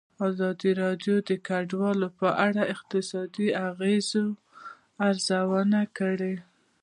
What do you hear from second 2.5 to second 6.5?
د اقتصادي اغېزو ارزونه کړې.